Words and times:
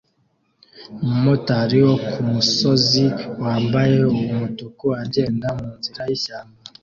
Umumotari 1.03 1.77
wo 1.87 1.95
kumusozi 2.11 3.03
wambaye 3.41 3.97
umutuku 4.33 4.85
agenda 5.03 5.47
munzira 5.59 6.01
yishyamba 6.09 6.57